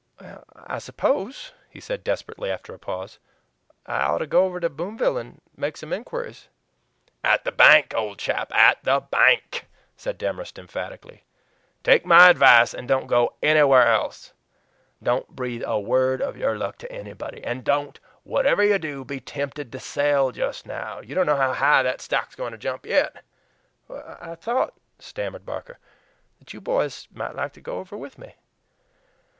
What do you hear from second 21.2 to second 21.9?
know how high